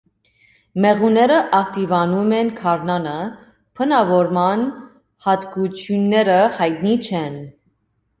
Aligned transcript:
Մեղուները 0.83 1.35
ակտիվանում 1.57 2.31
են 2.37 2.47
գարնանը, 2.59 3.13
բնաորման 3.81 4.63
հատկությունները 5.27 6.39
հայտնի 6.57 6.97
չեն։ 7.09 7.37